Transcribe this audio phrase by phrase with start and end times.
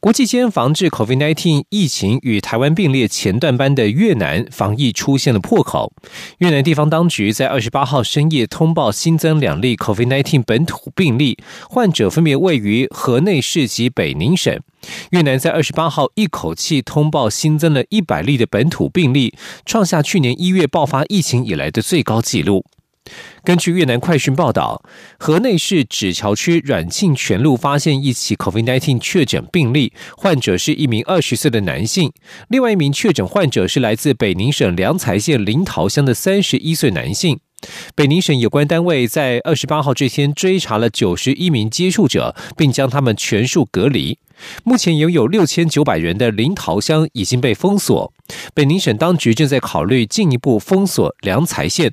[0.00, 5.92] 国际间防治 COVID-19 疫情与台湾并列前段班的越南防疫出现了破口。
[6.38, 14.58] 越南地方当局在二十八号深夜通报新增两例 COVID-19 本土病例，患者分别位于河内市及北宁省。
[15.10, 19.34] 越南在二十八号一口气通报新增了一百例的本土病例，
[19.66, 22.64] 创下去年一月爆发疫情以来的最高纪录。
[23.42, 24.82] 根据越南快讯报道，
[25.18, 32.10] 河内市纸桥区软庆全路发现一起 COVID-19 确诊病例，患者是一名二十岁的男性；
[32.48, 37.40] 另外一名确诊患者是来自北宁省良才县临桃乡的三十一岁男性。
[37.94, 44.18] 北宁省有关单位在二十八号这天追查了九十一名接触者，并将他们全数隔离。
[44.64, 48.12] 目前拥有六千九百人的临桃乡已经被封锁，
[48.54, 51.92] 北宁省当局正在考虑进一步封锁良才县。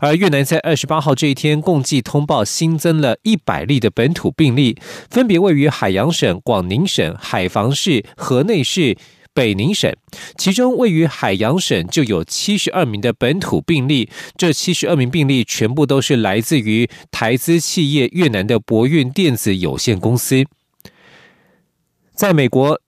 [0.00, 4.76] 而越南在二十八号这一天，共计通报新增了一百例的本土病例，
[5.10, 8.96] 分别位于海洋省、广宁省、海防市、河内市、
[9.32, 9.94] 北宁省。
[10.36, 20.44] 其中位于海洋省就有七十二名的本土病例，这七十二名病例全部都是来自于台资企业越南的博运电子有限公司。
[22.14, 22.80] 在美国。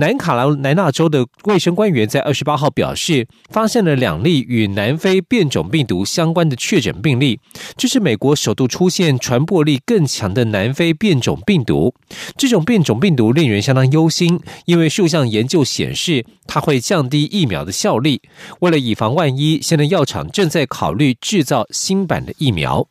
[0.00, 7.38] 南卡罗来纳州的卫生官员在二十八号表示，发现了两例与南非变种病毒相关的确诊病例。
[7.76, 11.94] 这是美国首度出现传播力更强的南非变种病毒。
[12.38, 18.22] 这种变种病毒令人相当忧心，因为数项研究显示它会降低疫苗的效力。
[18.60, 22.88] 为了以防万一，现在药厂正在考虑制造新版的疫苗。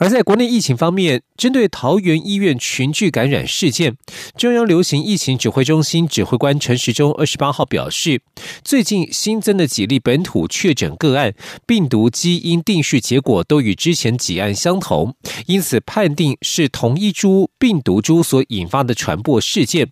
[0.00, 3.98] 而在国内疫情方面，针对桃园医院群聚感染事件，
[4.34, 8.22] 中央流行疫情指挥中心指挥官陈时中二十八号表示，
[8.64, 11.34] 最近新增的几例本土确诊个案，
[11.66, 19.90] 病毒基因定序结果都与之前几案相同，因此判定是同一株病毒株所引发的传播事件。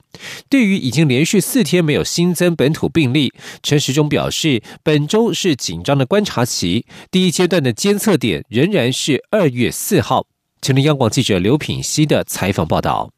[0.48, 3.30] 对于已经连续四天没有新增本土病例，
[3.62, 9.97] 陈时中表示，本周是紧张的观察期，第一阶段的监测点仍然是二月四。
[9.98, 10.25] 四号，
[10.62, 13.10] 请听央广记者刘品希的采访报道。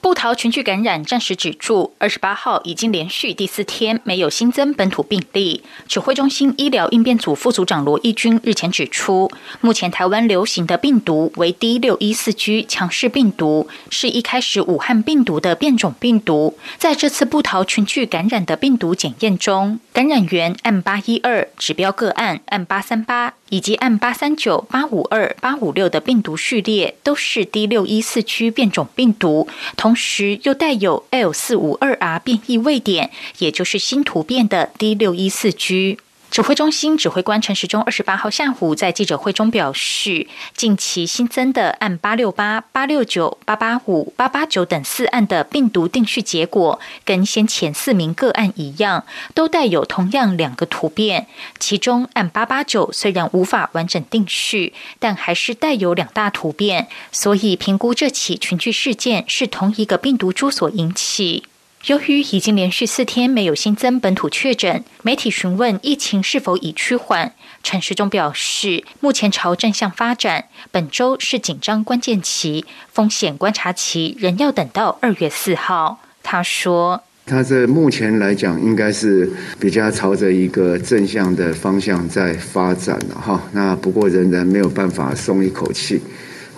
[0.00, 5.64] 布桃群聚感染暂时止住，二十八号已经连续第四天没有新增本土病例。
[5.88, 9.28] 指挥中心医疗应变组副组长罗义军日前指出，
[9.60, 16.56] 目前台湾流行的病毒为 D 六一四 G 强势病毒，是一开始武汉病毒的变种病毒。
[16.78, 23.34] 在这次布桃群聚感染的病毒检验中，感染源 M 八一二指标个案 M 八三八。
[23.50, 35.98] 以及 M 八三九、八五二、八五六的病毒序列都是 D 六一四区变种病毒，同时又带有 L 四五二 R 变异位点，也就是新突变的 D 六一四区。
[36.30, 51.26] 指挥中心指挥官陈时中二十八号下午在记者会中表示，近期新增的按八六八、八六九、八八五、八八九等四案的病毒定序结果，跟先前四名个案一样，都带有同样两个突变。
[51.58, 61.44] 其中按八八九虽然无法完整定序，但还是带有两大突变，所以评估这起群聚事件是同一个病毒株所引起。
[61.86, 76.00] 由于已经连续四天没有新增本土确诊，媒体询问疫情是否已趋缓，陈时中表示，目前朝正向发展，本周是紧张关键期，风险观察期仍要等到二月四号。
[76.22, 83.40] 他说：“他这目前来讲，应该是比较朝着一个正向的方向在发展了哈。
[83.52, 86.02] 那不过仍然没有办法松一口气。”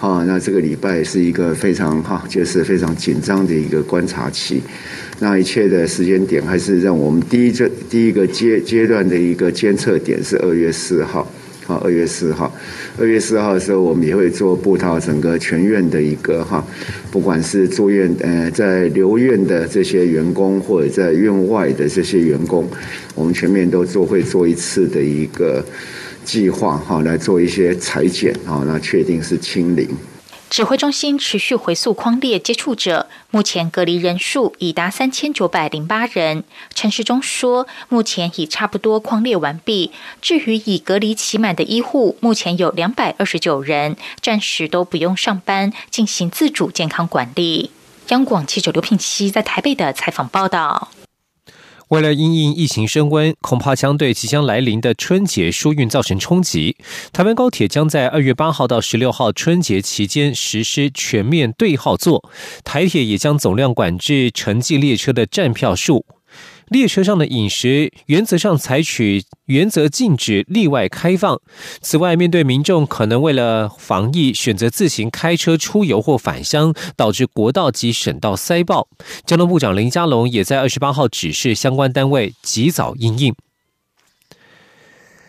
[0.01, 4.63] 好，那这个礼拜是一个非常哈，就是非常紧张的一个观察期。
[5.19, 11.31] 那一切的时间点，还是让我们第一这第一个阶阶段的一个监测点是二月四号。
[11.67, 12.51] 好，二月四号，
[12.99, 16.67] 二月四号的时候，我们也会做布套整个全院的一个哈，
[17.11, 22.67] 不管是住院呃在留院的这些员工，或者在院外的这些员工，
[23.15, 25.63] 我们全面都做会做一次的一个。
[26.31, 29.89] 计划哈来做一些裁剪啊，那确定是清零。
[30.49, 36.45] 指挥中心持续回溯框列接触者，目前隔离人数已达三千九百零八人。
[36.73, 39.91] 陈时中说，目前已差不多框列完毕。
[40.23, 47.73] 至于已隔离期满的医护，目前有两百二十九人，暂时都不用上班，进行自主健康管理。
[48.11, 50.91] 央广记者刘品熙在台北的采访报道。
[51.91, 56.77] 为了因应疫情升温，恐怕将对即将来临的春节疏运造成冲击。
[57.13, 62.31] 台湾高铁将在二月八号到十六号春节期间实施全面对号座，
[62.63, 66.07] 台铁也将总量管制城际列车的站票数。
[66.71, 71.41] 列车上的饮食原则上采取原则禁止例外开放。
[71.81, 78.89] 此外，面对民众可能为了防疫选择自行开车出游或返乡，导致国道及省道塞爆，
[79.27, 83.35] 交通部长林佳龙也在二十八号指示相关单位及早应应。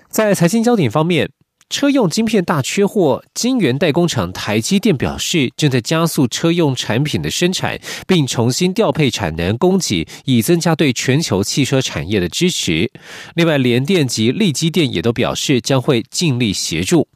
[0.09, 1.31] 在财经焦点方面。
[1.71, 12.91] 车用晶片大缺货，晶圆代工厂台积电表示，正在加速车用产品的生产，并重新调配产能供给，以增加对全球汽车产业的支持。
[13.35, 17.07] 另外，联电及力基电也都表示将会尽力协助。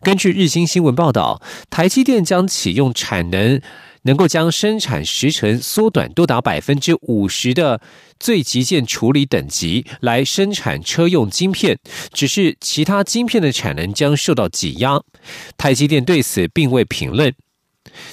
[0.00, 3.60] 根据日经新闻报道，台积电将启用产能。
[4.02, 7.80] 能够将生产时程缩短多达百分之五十的
[8.18, 11.78] 最极限处理等级来生产车用晶片，
[12.12, 15.00] 只是其他晶片的产能将受到挤压。
[15.56, 17.34] 台积电对此并未评论。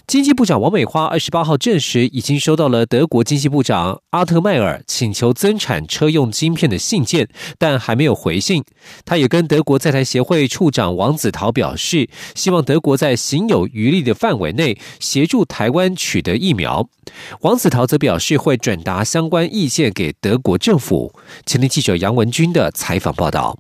[0.08, 7.28] 经济部长王美花二十八号证实，已经收到了德国经济部长阿特迈尔请求增产车用晶片的信件，
[7.58, 8.64] 但还没有回信。
[9.06, 16.88] 他也跟德国在台协会处长王子陶表示，希望德国在行有余力的范围内协助台湾取得疫苗。
[17.42, 21.14] 王子陶则表示，会转达相关意见给德国政府。
[21.46, 23.58] 前天记者杨文军的采访报道。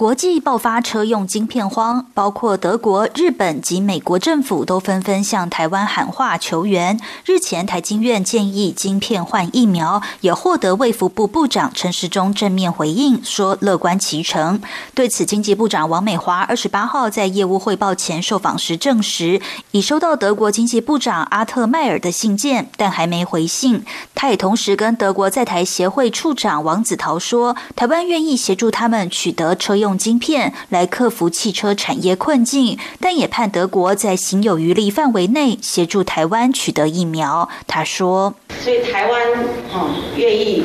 [0.00, 6.98] 国际爆发车用晶片荒，包括德国、日本及美国政府都纷纷向台湾喊话求援。
[7.26, 14.62] 日前，台经院建议晶片换疫苗，也获得卫福部部长陈时中正面回应，说乐观其成。
[14.94, 19.42] 对此，经济部长王美华二十八号在业务汇报前受访时证实，
[19.72, 23.84] 已收到德国经济部长阿特迈尔的信件，但还没回信。
[24.14, 29.89] 他也同时跟德国在台协会处长王子陶说，台湾愿意协助他们取得车用。
[29.90, 37.48] 用晶片来克服汽车产业困境，但也盼德国在行有余力范围内协助台湾取得疫苗。
[37.66, 38.32] 他说
[38.62, 39.32] ：“所以台湾
[39.72, 40.62] 啊，愿意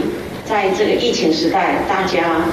[0.47, 2.45] 在这个疫情时代，大家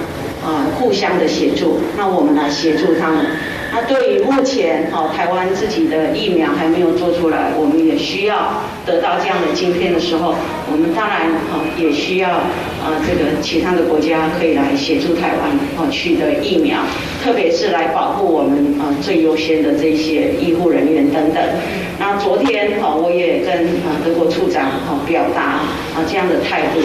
[0.42, 3.26] 啊互相的协助，那我们来协助他们。”
[3.74, 10.34] 那对于目前哦台湾自己的疫苗还没有做出来，我们也需要得到这样的晶片的时候，
[10.70, 16.80] 我们当然哦也需要啊这个其他的国家可以来协助台湾啊取得疫苗，
[17.24, 21.42] 特别是来保护我们啊最优先的这些医护人员等等。
[21.98, 25.64] 那昨天哦我也跟啊德国处长哦表达
[25.96, 26.80] 啊这样的态度。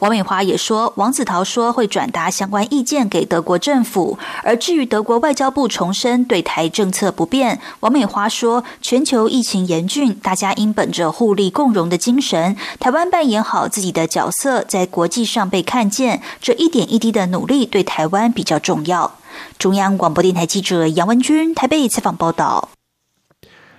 [0.00, 4.18] 王美华也说，王子陶说会转达相关意见给德国政府。
[4.42, 19.18] 而至于德国外交部重申对台政策不变，王美华说，全球疫情严峻，大家应本着互利共荣的精神，台湾扮演好自己的角色，在国际上被看见，这一点一滴的努力对台湾比较重要。
[19.58, 22.70] 中央广播电台记者杨文君台北采访报道。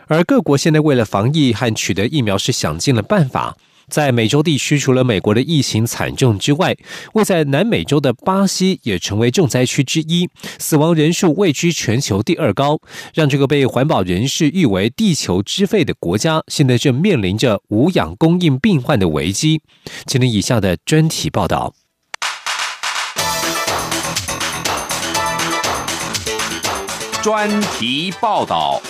[0.08, 3.58] 而各国现在为了防疫和取得疫苗，是想尽了办法。
[3.92, 6.76] 在美洲地区，除了美国的疫情惨重之外，
[7.14, 12.80] 位在南美洲的巴西也成为重灾区之一，死亡人数位居全球第二高，
[13.14, 19.62] 让这个被环保人士誉为“地球之肺”的国家，现在正面临着无氧供应病患的危机。
[20.08, 21.74] 请听以下的专题报道。
[27.22, 28.82] 专题报道。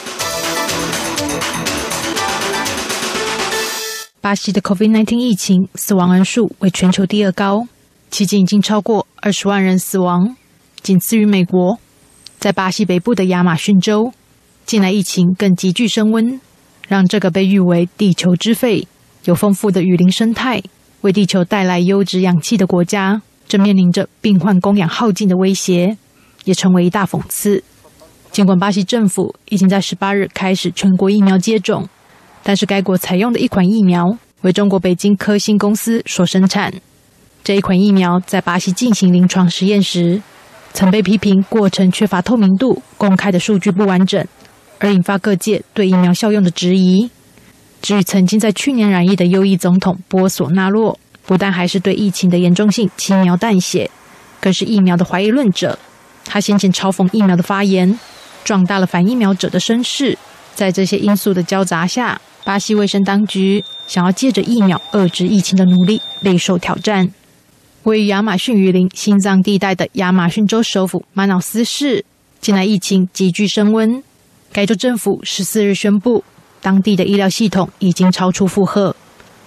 [4.22, 7.68] 巴西的 COVID-19 疫情死亡人数为全球第二高，
[8.12, 10.38] 迄今已经超过二十万人死亡，
[10.84, 11.80] 仅次于美国。
[12.38, 14.14] 在巴西北部的亚马逊州，
[14.64, 16.40] 近来疫情更急剧升温，
[16.88, 18.88] 让这个被誉为“地球之肺”、
[19.26, 20.62] 有丰富的雨林生态、
[21.02, 25.98] 为地球带来优质氧气的国家，正面临着病患供氧耗尽的威胁，
[26.44, 27.64] 也成为一大讽刺。
[28.32, 31.90] 尽管巴西政府已经在十八日开始全国疫苗接种。
[32.44, 36.74] 但是该国采用的一款疫苗为中国北京科兴公司所生产。
[37.44, 40.22] 这一款疫苗在巴西进行临床实验时，
[40.74, 44.26] 曾被批评过程缺乏透明度、公开的数据不完整，
[44.80, 47.10] 而引发各界对疫苗效用的质疑。
[47.82, 53.90] 至于曾经在去年染疫的右翼总统波索纳洛，不但还是对疫情的严重性轻描淡写，
[54.40, 55.78] 更是疫苗的怀疑论者。
[56.26, 58.00] 他先前嘲讽疫苗的发言，
[58.44, 60.18] 壮大了反疫苗者的声势。
[60.54, 67.10] 在这些因素的交杂下，巴西卫生当局想要借着疫苗遏制疫情的努力备受挑战。
[67.84, 72.06] 位于亚马逊雨林心脏地带的亚马逊州首府马瑙斯市，
[72.40, 74.04] 近来疫情急剧升温。
[74.52, 76.24] 该州政府十四日宣布，
[76.62, 78.96] 当地的医疗系统已经超出负荷。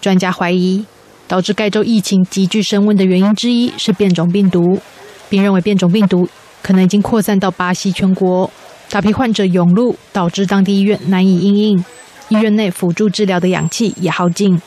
[0.00, 0.84] 专家怀疑，
[1.28, 4.80] 导致该州疫情急剧升温的原因之一是变种病毒，
[5.28, 6.28] 并认为变种病毒
[6.62, 8.50] 可能已经扩散到巴西全国，
[8.90, 11.84] 大批患者涌入，导致当地医院难以应应，
[12.28, 14.60] 医院内辅助治疗的氧气也耗尽，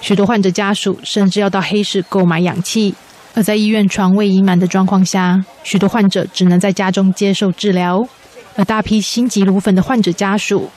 [0.00, 2.94] 许多患者家属甚至要到黑市购买氧气。
[3.34, 8.08] 而在医院床位已满的状况下，许多患者只能在家中接受治疗，
[8.56, 10.70] 而大批心急如焚的患者家属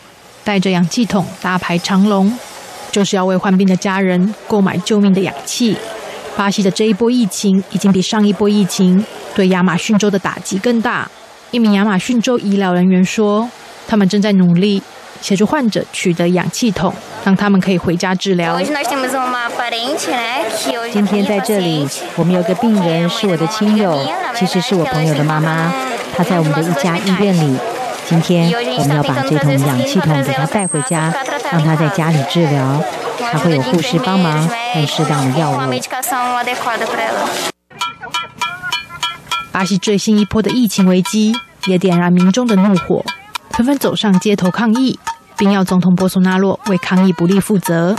[0.43, 2.37] 带着氧气筒大排长龙。
[2.91, 5.77] 就是要为患病的家人购买救命的氧气。
[6.35, 11.07] 巴西的这一波疫情已经比上一波疫情对亚马逊州的打击更大。
[11.51, 13.47] 一名亚马逊州医疗人员说
[13.87, 14.81] ：“他们正在努力
[15.21, 18.59] 协助患者取得氧气筒，让他们可以回家治疗。”
[20.91, 23.99] 今天在这里，我们有个病人是我的亲友，
[24.35, 25.71] 其实是我朋友的妈妈，
[26.15, 27.57] 她在我们的一家医院里。
[28.07, 31.13] 今天我们要把这桶氧气筒给她带回家，
[31.51, 32.83] 让她在家里治疗。
[33.19, 35.57] 她会有护士帮忙和适当的药物。
[39.51, 41.35] 巴西最新一波的疫情危机
[41.65, 43.03] 也点燃民众的怒火，
[43.51, 44.97] 纷纷走上街头抗议，
[45.37, 47.95] 并要总统波索纳洛为抗议不力负责。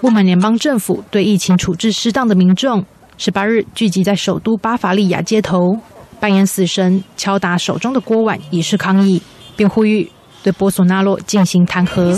[0.00, 2.84] 不满联邦政府对疫情处置失当的民众，
[3.16, 5.78] 十八日聚集在首都巴伐利亚街头，
[6.18, 9.22] 扮演死神，敲打手中的锅碗，以示抗议。
[9.56, 10.10] 并呼吁
[10.42, 12.12] 对波索纳洛进行弹劾。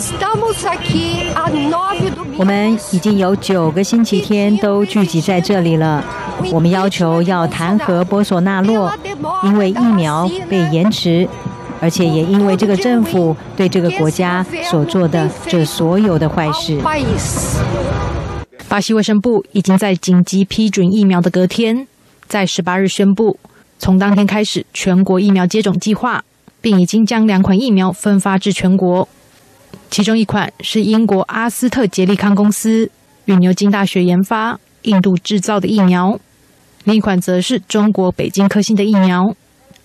[2.39, 6.03] 我们已经有九个星期天都聚集在这里了。
[6.51, 8.91] 我们要求要弹劾波索纳洛，
[9.45, 11.29] 因为疫苗被延迟，
[11.81, 16.81] 而且也因为这个政府对这个国家所做的这所有的坏事。
[18.69, 21.87] 巴西卫生部已经在紧急批准疫苗的隔天，
[22.27, 23.39] 在十八日宣布，
[23.79, 26.25] 从当天开始全国疫苗接种计划。
[26.63, 29.09] 并已经将两款疫苗分发至全国，
[29.89, 32.91] 其中一款是英国阿斯特捷利康公司
[33.27, 36.19] 与牛津大学研发、印度制造的疫苗，
[36.83, 39.37] 另一款则是中国北京科兴的疫苗。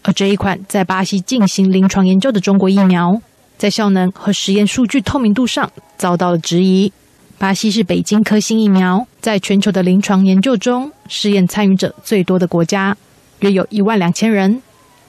[0.04, 3.22] 而这一款在巴西进行临床研究的中国疫苗，
[3.58, 6.92] 在效能和实验数据透明度上遭到了质疑。
[7.38, 12.96] 巴西是北京科兴疫苗在全球的临床研究中试验参与者最多的国家，
[13.40, 14.62] 约有一万两千人，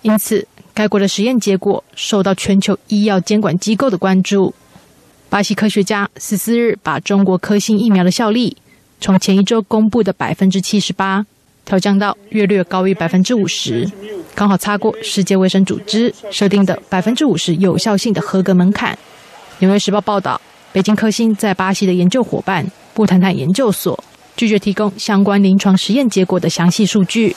[0.02, 0.46] 因此。
[0.75, 4.54] 该国的实验结果受到全球医药监管机构的关注。
[5.28, 8.56] 巴西科学家十四日把中国科兴疫苗的效力
[9.02, 11.26] 从前一周公布的百分之七十八
[11.64, 13.90] 调降到月略高于百分之五十，
[14.35, 18.99] 刚好擦过世界卫生组织设定的百分之五十有效性的合格门槛。
[19.59, 20.40] 纽约时报报道，
[20.73, 24.02] 北京科兴在巴西的研究伙伴布坦坦研究所
[24.37, 27.35] 拒绝提供相关临床实验结果的详细数据。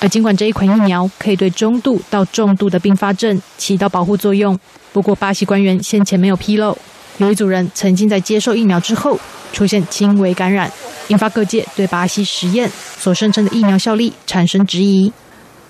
[0.00, 4.58] 而尽管这一款疫苗可以对中度到重度的并发症起到保护作用，
[4.92, 6.76] 不过巴西官员先前没有披露，
[7.22, 9.16] 有一组人曾经在接受疫苗之后
[9.52, 10.70] 出现轻微感染，
[11.06, 15.12] 引发各界对巴西实验所声称的疫苗效力产生质疑。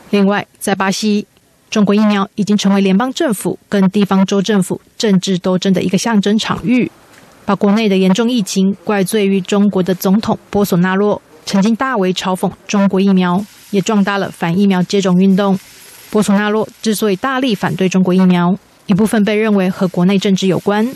[0.08, 1.26] 另外，在巴西，
[1.68, 6.90] 中国疫苗已经成为联邦政府跟地方州政府政治斗争的一个象征场域，
[7.44, 13.44] 把国内的严重疫情怪罪于中国的总统波索纳洛，曾经大为嘲讽中国疫苗。
[13.72, 15.58] 也壮大了反疫苗接种运动。
[16.10, 18.54] 波索纳洛之所以大力反对中国疫苗，
[18.84, 20.86] 一部分被认为和国内政治有关，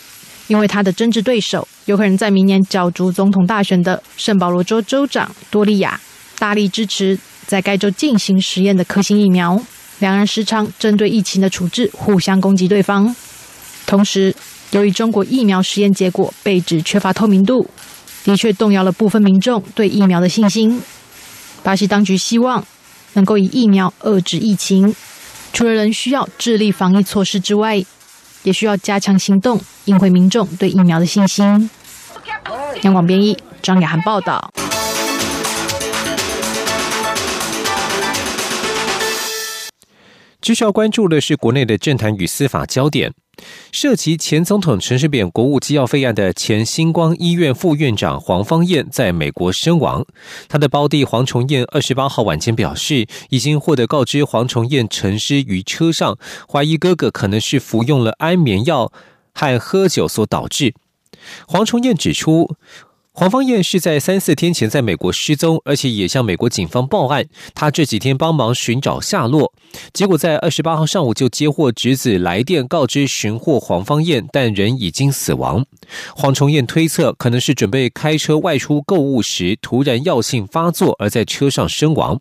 [0.48, 6.00] 因为他的政治对手有可能在明年角逐总统大选的圣保罗州州长多利亚
[6.38, 9.60] 大力支持在该州进行实验的科兴疫苗。
[9.98, 13.14] 两人时常针对疫情的处置互相攻击对方。
[13.86, 14.34] 同时，
[14.72, 17.70] 由于中国疫苗实验结果被指缺乏透明度，
[18.24, 20.82] 的确动摇了部分民众对疫苗的信心。
[21.62, 22.62] 巴西当局希望
[23.14, 24.94] 能够以疫苗遏制疫情，
[25.52, 27.82] 除了仍需要致力防疫措施之外，
[28.46, 31.68] 也需要加强行动，赢回民众对疫苗的信心。
[32.82, 34.52] 央广编译张雅涵报道。
[40.46, 43.12] 继续要关注的是国内的政坛与司法焦点。
[43.72, 50.06] 涉及前总统陈水扁国务机要费案的前星光医院副院长黄芳燕在美国身亡。
[50.48, 56.16] 他的胞弟黄崇彦二十八号晚间表示，已经获得告知黄崇彦沉尸于车上，
[56.48, 58.92] 怀疑哥哥可能是服用了安眠药
[59.34, 60.74] 和喝酒所导致。
[61.48, 62.54] 黄崇彦指出。
[63.18, 67.24] 黄芳燕是在三四天前在美国失踪，而且也向美国警方报案。
[67.54, 69.54] 她这几天帮忙寻找下落，
[69.94, 75.64] 结果在二十八号上午就接获侄子来电告知寻获黄芳燕，但人已经死亡。
[76.14, 82.20] 黄崇艳推测可能是准备开车外出购物时突然药性发作，而在车上身亡。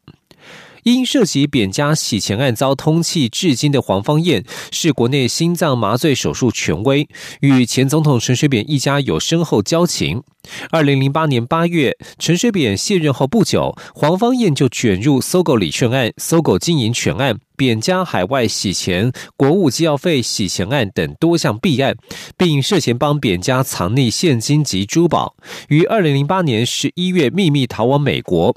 [0.85, 10.21] 因涉及扁家洗钱案遭通缉至今的黄芳燕，是国内心脏麻醉手术权威，与前总统陈水扁一家有深厚交情。
[10.69, 21.95] 二零零八年八月，陈水扁卸任后不久，黄芳燕就卷入搜狗礼券案、搜狗经营权案、扁家海外洗钱、国务机要费洗钱案等多项弊案，
[22.37, 25.35] 并涉嫌帮扁家藏匿现金及珠宝，
[25.69, 28.55] 于二零零八年十一月秘密逃往美国。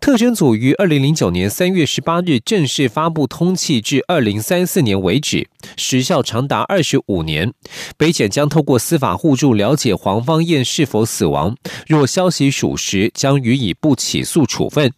[0.00, 7.52] 特侦组于二零零九年三月十八日正式发布通气，至二零三四年为止，时效长达二十五年。
[7.96, 11.56] 北检将透过司法互助了解黄芳燕是否死亡，
[11.86, 14.92] 若消息属实，将予以不起诉处分。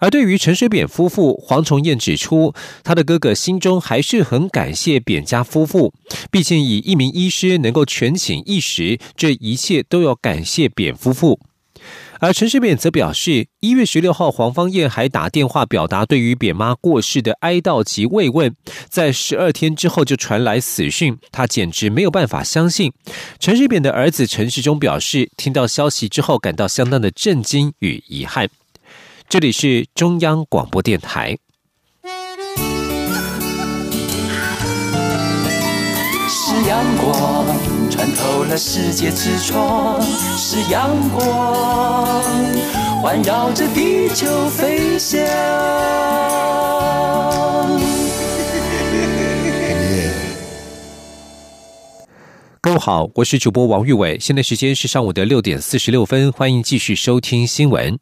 [0.00, 5.92] 而对于陈水扁夫妇，黄崇彦指出，他的哥哥心中还是很感谢扁家夫妇，
[6.30, 11.40] 毕竟以一名医师能够全寝一时，这一切都要感谢扁夫妇。
[12.20, 18.54] 而陈世扁则表示，一月十六号，黄芳燕还打电话表达对于扁妈过世的哀悼及慰问，
[18.88, 22.92] 在十二天之后就传来死讯，他简直没有办法相信。
[23.38, 28.50] 陈世扁的儿子陈世忠表示，听到消息之后感到相当的震惊与遗憾。
[29.28, 31.38] 这里是中央广播电台。
[36.28, 37.67] 是阳光。
[38.08, 40.00] 穿透了世界之窗
[40.38, 42.22] 是阳光，
[43.02, 45.20] 环绕着地球飞翔。
[52.62, 57.98] 各位好，我是主播王玉伟，现在时间是上午的六点四十六分，欢迎继续收听新闻。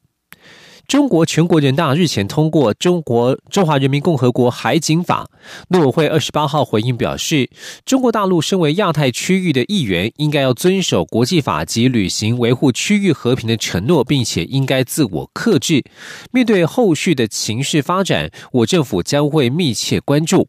[0.89, 5.29] 中国全国人大日前通过《中国中华人民共和国海警法》，
[5.69, 7.51] 陆委会二十八号回应表示，
[7.85, 15.83] 中国大陆身为亚太区域的一员，应该要遵守国际法及履行维护区域和平的承诺，并且应该自我克制。
[16.31, 20.49] 面对后续的情势发展，我政府将会密切关注。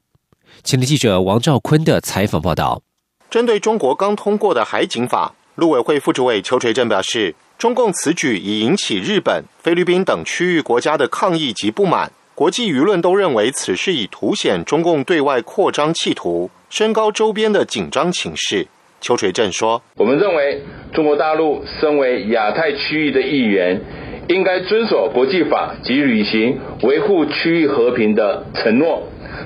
[0.63, 2.83] 前的记者王兆坤的采访报道。
[3.31, 7.33] 针对中国刚通过的海警法，陆委会副主委邱垂正表示。
[7.57, 18.67] 中共此举已引起日本、菲律宾等区域国家的抗议及不满，国际舆论都认为此事已凸显中共对外扩张企图，升高周边的紧张情势。
[19.01, 20.61] 邱垂正说：“我们认为，
[20.93, 23.81] 中国大陆身为亚太区域的一员，
[24.27, 29.01] 应该遵守国际法及履行维护区域和平的承诺，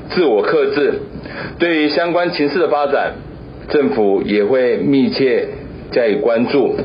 [0.10, 1.02] 自我克制。
[1.60, 3.14] 对于相关情势的发展，
[3.70, 5.48] 政府也会密切
[5.94, 6.78] 加以关注。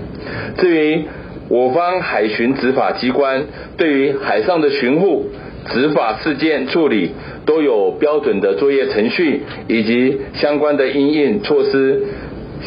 [0.59, 1.05] 至于，
[1.49, 5.27] 我方海巡执法机关对于海上的巡护、
[5.71, 7.13] 执法事件处理
[7.45, 12.05] 都有标准的作业程序以及相关的应应措施，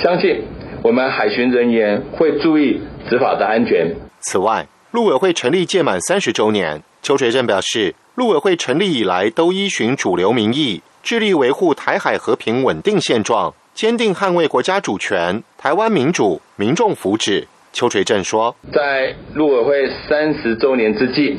[0.02, 0.42] 相信
[0.82, 3.94] 我们海巡人员会注意执法的安全。
[4.22, 17.44] 此外，陆委会成立届满三十周年，邱垂正表示，陆委会成立以来都依循主流民意，致力维护台海和平稳定现状，坚定捍卫国家主权、台湾民主、民众福祉。
[17.72, 21.38] 邱垂正说：“在陆委会三十周年之际，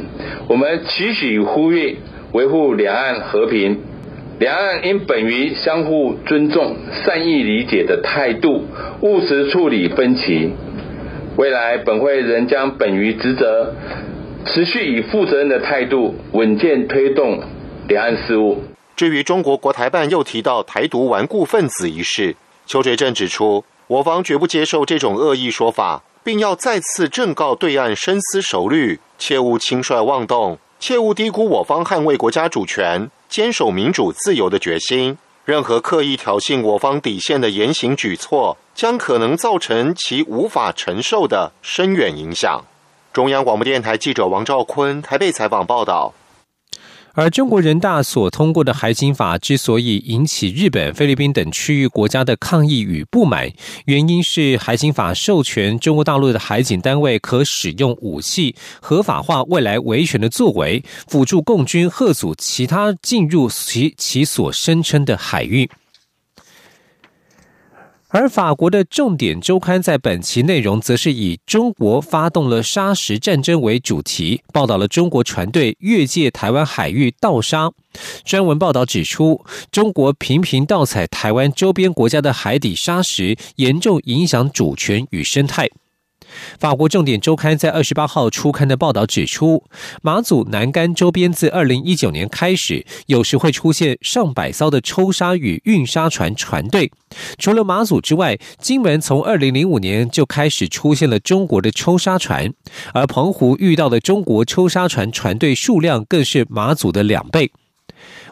[0.48, 1.98] 我们期许呼吁
[2.32, 3.80] 维护两岸和平。
[4.38, 8.64] 两岸应本于相互尊重、善意理解的态度，
[9.02, 10.52] 务实处理分歧。
[11.36, 13.74] 未来本会仍将本于职责，
[14.46, 17.42] 持续以负责任的态度，稳健推动
[17.88, 18.62] 两岸事务。”
[18.96, 26.02] 至于中国国台办又提到台独顽固分子一事，邱垂正指出，我方绝不接受这种恶意说法。
[26.22, 35.18] 并要再次正告对岸深思熟虑，切勿轻率妄动，切勿低估我方捍卫国家主权、坚守民主自由的决心。
[35.46, 42.64] 任何刻意挑衅我方底线的言行举措，将可能造成其无法承受的深远影响。
[43.12, 46.14] 中央广播电台记者王兆坤台北采访报道。
[47.14, 53.50] 而中国人大所通过的海警法之所以引起日本、菲律宾等区域国家的抗议与不满，
[53.86, 65.68] 原因是海警法授权中国大陆的海警单位可使用武器，合法化未来维权的作为，辅助共军贺阻其他进入其其所声称的海域。
[68.12, 77.70] 而法国的重点周刊在本期内容，则是以“中国发动了沙石战争”为主题，报道了中国船队越界台湾海域盗沙。
[78.24, 85.68] 专文报道指出，中国频频盗采台湾周边国家的海底沙石，严重影响主权与生态。
[86.58, 89.64] 法国重点周刊在二十八号初刊的报道指出，
[90.02, 96.90] 马祖南干周边自二零一九年开始，有时会出现上百艘的抽沙与运沙船船队。
[97.38, 102.52] 除了马祖之外，金门从二零零五年就开始出现了中国的抽沙船，
[102.94, 107.50] 而澎湖遇到的中国抽沙船船队数量更是马祖的两倍。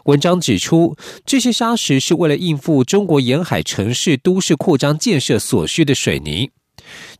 [0.05, 6.49] 文章指出，这些沙石是为了应付中国沿海城市都市扩张建设所需的水泥。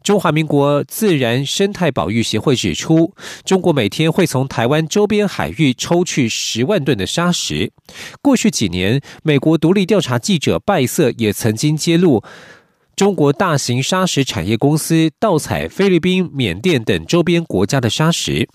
[0.03, 7.71] 中华民国自然生态保育协会指出，中国每天会从台湾周边海域抽去十万吨的沙石。
[8.21, 12.23] 过去几年，美国独立调查记者拜瑟也曾经揭露，
[12.95, 18.47] 中国大型沙石产业公司盗采菲律宾、缅甸等周边国家的沙石。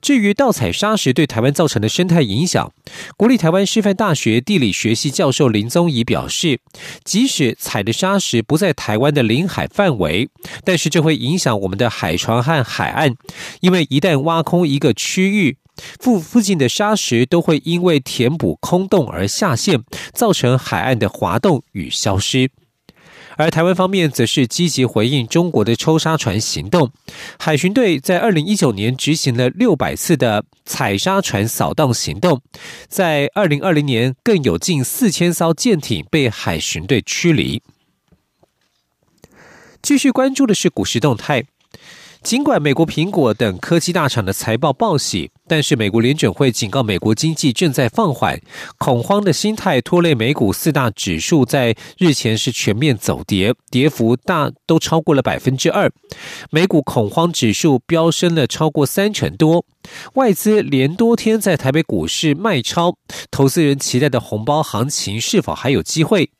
[0.00, 2.72] 至于盗采砂石对台湾造成的生态影响，
[3.16, 6.60] 国立台湾师范大学地理学系教授林宗仪表示，
[7.04, 10.28] 即使采的砂石不在台湾的领海范围，
[10.64, 13.14] 但是这会影响我们的海床和海岸，
[13.60, 15.56] 因为一旦挖空一个区域，
[15.98, 19.82] 附附近的砂石都会因为填补空洞而下陷，
[20.12, 22.50] 造成海岸的滑动与消失。
[23.36, 26.90] 而台湾方面则是积极回应中国的抽沙船行动，
[27.38, 32.40] 海巡队在二零一九年执行了六百次的采沙船扫荡行动，
[32.88, 37.62] 在二零二零年更有近四千艘舰艇被海巡队驱离。
[39.82, 41.44] 继续关注的是股市动态。
[42.22, 48.40] 尽管美国苹果等科技大厂的财报报喜，但是美国联准会警告美国经济正在放缓，
[48.78, 55.90] 恐慌的心态拖累美股四大指数在日前是全面走跌，跌幅大都超过了百分之二，
[56.50, 59.64] 美股恐慌指数飙升了超过三成多，
[60.14, 62.96] 外资连多天在台北股市卖超，
[63.30, 66.30] 投资人期待的红包行情是否还有机会？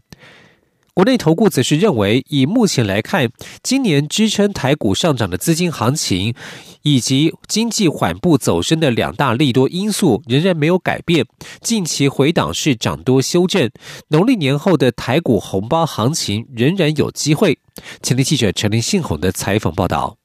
[0.97, 3.29] 国内投顾则是认为，以目前来看，
[3.63, 6.35] 今年支撑台股上涨的资金行情，
[6.81, 11.27] 以及经济缓步走升的两大利多因素仍然没有改变。
[11.61, 13.71] 近期回档是涨多修正，
[14.09, 17.59] 农历年后的台股红包行情仍然有机会。
[18.03, 20.17] 前天记者陈林信宏的采访报道。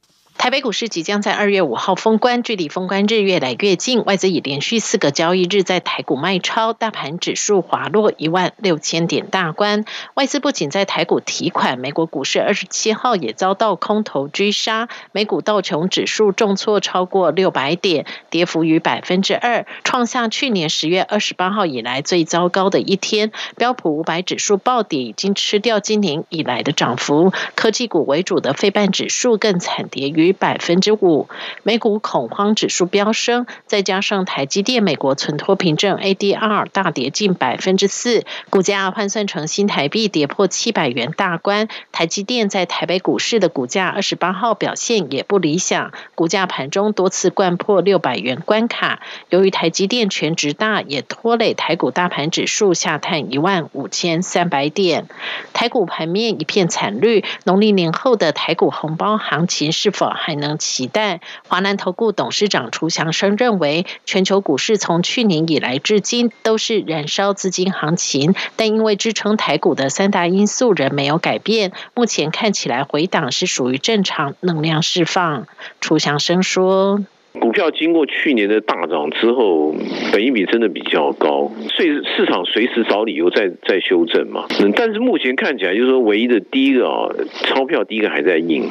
[0.42, 4.04] 台北股市即将在二月五号封关，距离封关日越来越近。
[4.06, 9.86] 外资已连续四个交易日在台股卖超，大盘指数滑落一万六千点大关。
[10.16, 23.32] 外资不仅在台股提款，美国股市二十七号也遭到空头追杀，美股道琼指数重挫超过六百点，跌幅逾百分之二，创下去年十月二十八号以来最糟糕的一天。
[23.58, 27.32] 标普五百指数暴跌，已经吃掉今年以来的涨幅。
[27.54, 31.28] 科技股为主的费半指数更惨跌百分之五，
[31.64, 41.68] 美股恐慌指数飙升，再加上台积电美国存托凭证 ADR 大跌近百分之四，股价换算成新台币跌破七百元大关。
[41.92, 49.02] 台积电在台北股市的股价二十八号表现也不理想，股价盘中多次贯破六百元关卡。
[49.30, 55.08] 由于台积电全值大，也拖累台股大盘指数下探一万五千三百点。
[55.54, 60.12] 台股盘面一片惨绿，农历年后的台股红包行情是否？
[60.22, 61.20] 还能期待。
[61.48, 75.48] 华南投顾董事长楚祥生认为，全球股市从去年以来至今都是燃烧资金行情，但因为支撑台股的三大因素仍没有改变，目前看起来回档是属于正常能量释放。
[75.80, 77.02] 楚祥生说。
[77.40, 79.74] 股票经过去年的大涨之后，
[80.12, 84.46] 本益比真的比较高，所以市场随时找理由再再修正嘛。
[84.60, 87.10] 嗯，但是目前看起来就是说，唯一的第一个啊，
[87.46, 88.70] 钞票第一个还在印，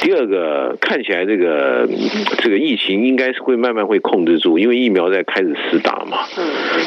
[0.00, 1.88] 第二个看起来这个
[2.38, 6.18] 这个疫情应该是会慢慢会控制住，因为疫苗在开始施打嘛。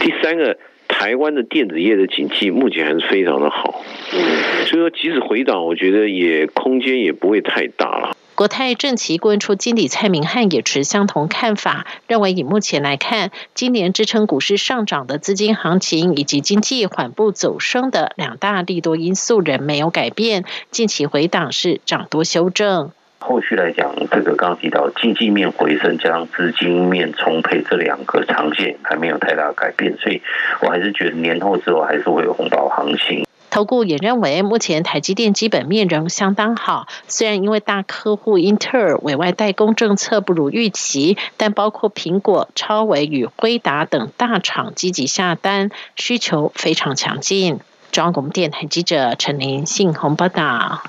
[0.02, 3.84] 第三个，台湾的电子业的景气目前还是非常的好，
[4.66, 8.18] 所以说即使回档，我觉得也空间也不会太大了。
[8.42, 22.90] 国泰正奇顾问处经理蔡明汉也持相同看法，认为以目前来看，今年支撑股市上涨的资金行情以及经济缓步走升的两大利多因素仍没有改变，近期回档是涨多修正。
[23.20, 30.20] 后续来讲，这个刚提到经济面回升加上资金面充沛这两个长线还没有太大改变，所以
[30.64, 33.24] 我还是觉得年后之后还是会有红包行情。
[33.52, 36.88] 投顾也认为，目前台积电基本面仍相当好。
[37.08, 47.60] 虽然因为大客户英特尔委外代工政策不如预期，但包括苹果、超微与辉达等大厂积极下单，需求非常强劲。
[47.92, 50.82] 中央广播电台记者陈林信鸿报道。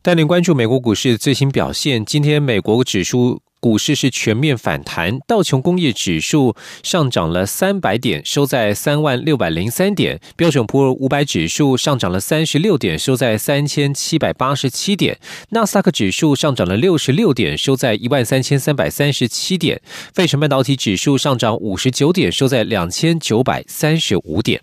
[0.00, 2.02] 带您关注美国股市最新表现。
[2.02, 3.42] 今天美国指数。
[3.60, 15.16] 股市是全面反弹，道琼工业指数上涨了三百点，收在三万六百零三点；标准普尔五百指数上涨了三十六点，收在三千七百八十七点；
[15.50, 19.78] 纳斯达克指数上涨了六十六点，收在一万三千三百三十七点；
[20.14, 24.62] 费城半导体指数上涨五十九点，收在两千九百三十五点。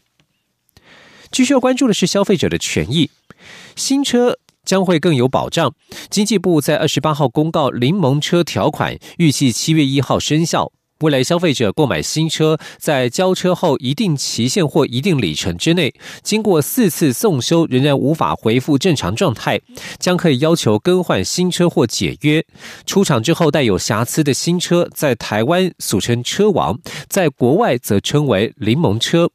[1.31, 3.12] 继续要关注的是消费者的权益，
[3.75, 4.39] 新车。
[4.67, 5.73] 将会更有保障。
[6.12, 10.71] 经济部在二十八号公告零盟车条款，预计七月一号生效。
[11.01, 19.62] 未来消费者购买新车，在交车后一定期限或一定里程之内，经过四次送修仍然无法恢复正常状态，
[19.99, 22.43] 将可以要求更换新车或解约。
[22.88, 29.30] 出厂之后带有瑕疵的新车，在台湾俗称车王，在国外则称为柠檬车。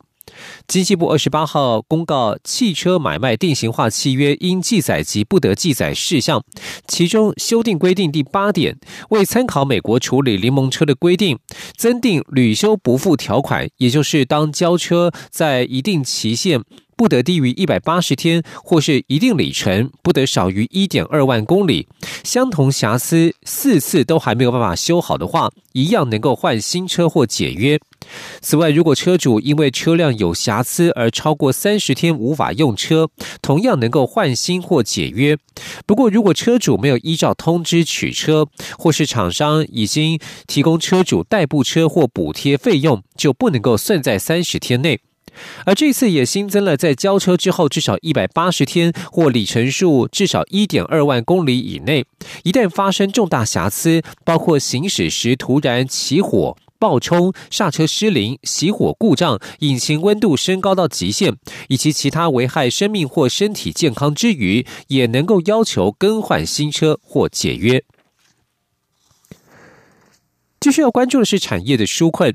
[0.67, 6.43] 经济部二十八号公告，汽车买卖定型化契约应记载及不得记载事项，
[6.87, 8.79] 其中修订规定第八点，
[9.11, 11.39] 为参考美国处理柠檬车的规定，
[11.77, 16.63] 增订屡修不付条款，也就是当交车在一定期限。
[17.03, 21.89] 不得低于一百八十天，或是一定里程不得少于一点二万公里。
[22.23, 27.77] 相同瑕疵四次都还没有办法修好的话，一样能够换新车或解约。
[28.41, 33.09] 此外，如果车主因为车辆有瑕疵而超过三十天无法用车，
[33.43, 35.37] 同样能够换新或解约。
[35.85, 38.47] 不过，如果车主没有依照通知取车，
[38.79, 45.01] 或是厂商已经提供车主代步车或补贴费用，就不能够算在三十天内。
[45.65, 52.05] 而这次也新增了，在交车之后至少一百八十天或里程数至少一点二万公里以内，
[52.45, 61.37] 一旦发生重大瑕疵，包括行驶时突然起火、爆冲、刹车失灵、熄火故障、引擎温度升高到极限，
[61.69, 67.85] 以及其他危害生命或身体健康之余，也能够要求更换新车或解约。
[70.61, 72.35] 继续要关注的是产业的纾困。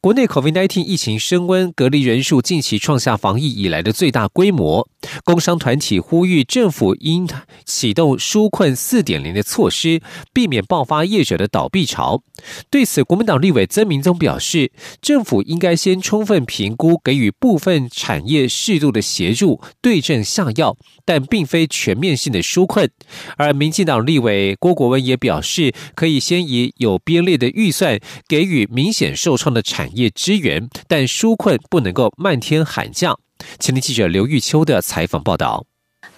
[0.00, 4.88] 国内 COVID-19 疫情升温，隔离人数近期创下防疫以来的最大规模。
[5.24, 7.28] 工商团体呼吁政府应
[7.64, 10.00] 启动纾困四点零的措施，
[10.32, 12.22] 避免爆发业者的倒闭潮。
[12.70, 22.90] 对此，国民党立委曾明宗表示，政府应该先充分评估，给予部分产业适度的协助，对症下药，但并非全面性的纾困。
[23.36, 27.98] 而民进党立委郭国文也表示，可以先以有编列的预算，
[28.28, 33.16] 给予明显受创的的产业支援，但纾困不能够漫天喊价。
[33.58, 35.64] 前天记者刘玉秋的采访报道。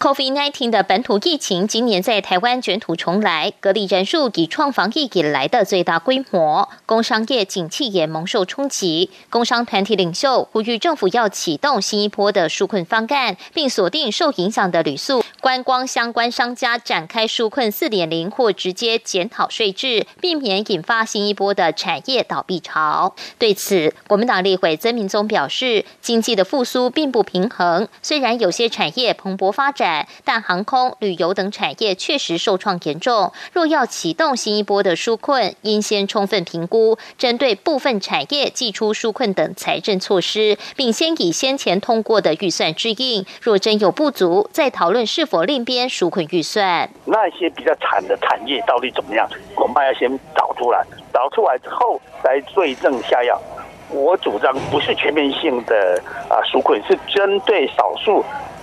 [0.00, 9.10] COVID-19 的本土疫情今年在台湾卷土重来，隔离人数已创防疫以来的最大规模，工商业景气也蒙受冲击。
[9.28, 23.16] 工商团体领袖呼吁政府要启动新一波的纾困方案，并锁定受影响的旅宿、观光相关商家展开纾困四点零或直接检讨税制，避免引发新一波的产业倒闭潮。
[23.36, 29.87] 对此，国民党立委曾明宗表示，经济的复苏并不平衡，虽然有些产业蓬勃发展。
[30.24, 33.32] 但航空、旅游等产业确实受创严重。
[33.52, 43.24] 若要启动新一波的纾困，应先充分评估，针对部分产业寄出纾困等财政措施，并先以先前通过的预算支应。
[43.40, 46.88] 若真有不足，再讨论是否另编纾困预算。
[47.04, 49.28] 那些比较惨的产业到底怎么样？
[49.54, 53.40] 恐怕要先找出来，找出来之后再对症下药。
[53.90, 58.22] 我主张不是全面性的啊纾困，是针对少数。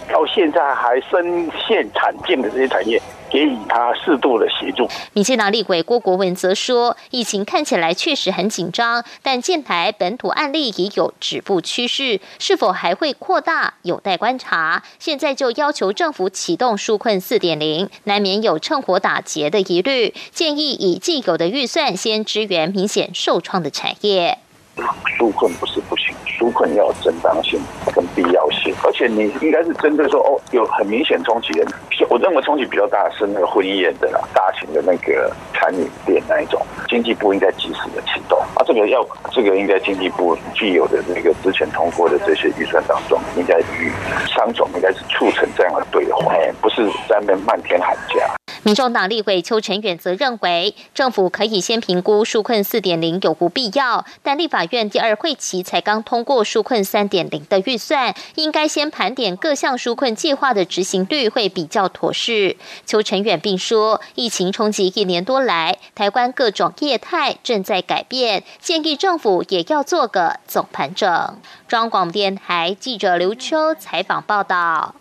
[0.10, 4.88] 到现在还深陷惨境的这些产业，给予他适度的协助。
[5.14, 14.84] 民进党立委郭国文则说，疫情看起来确实很紧张，但近台本土案例已有止步趋势，是否还会扩大，有待观察。
[15.00, 24.38] 现在就要求政府启动纾困四点零，难免有趁火打劫的疑虑，建议以既有的预算先支援明显受创的产业。
[25.18, 27.60] 纾困不是不行，纾困要有正当性
[27.94, 31.66] 跟必要性，而且你应该是针对说哦，有很明显冲击的，
[32.10, 43.92] 我认为冲击比较大的是那个婚宴的啦，大型的那个餐饮店那一种，经济部应该及时的启动啊，这个要这个应该经济部具有的那个之前通过的这些预算当中，应该与
[44.28, 48.45] 商总应该是促成这样的对话，不是在那漫天喊价。
[48.66, 62.58] 民众党立委邱成远则认为，政府可以先评估纾困四点零有无必要，但立法院第二会期才刚通过纾困三点零的预算，应该先盘点各项纾困计划的执行率会比较妥适。
[62.88, 71.38] 邱成远并说，疫情冲击一年多来，台湾各种业态正在改变，建议政府也要做个总盘整。
[71.68, 74.96] 中广电台记者刘秋采访报道。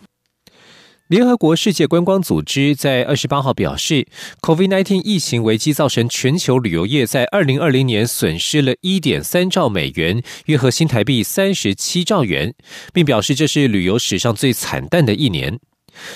[1.07, 4.07] 联合国世界观光组织在二十八号表示
[4.41, 12.55] ，COVID-19 疫情危机造成全球旅游业在二零二零年损失了一点三兆美元，约合新台币三十七兆元，
[12.91, 15.59] 并表示这是旅游史上最惨淡的一年。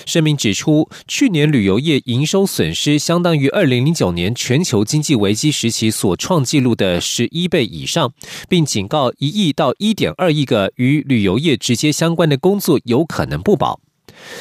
[0.06, 8.12] 声明指出，去年旅游业营收损失相当于二零零九年全球经济危机时期所创纪录的十一倍以上，
[8.48, 13.80] 并警告一亿到一点二亿个与旅游业直接相关的工作有可能不保。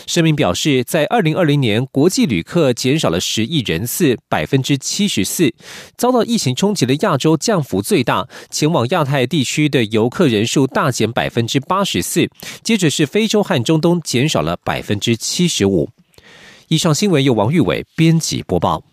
[0.05, 5.53] 声明表示，在二零二零年，国际旅客减少了十亿人次，百分之七十四。
[5.95, 12.29] 遭到疫情冲击的亚洲降幅最大，前往亚太地区的游客人数大减百分之八十四。
[12.63, 15.89] 接着是非洲和中东，减少了百分之七十五。
[16.67, 18.83] 以上新闻由王玉伟编辑播报。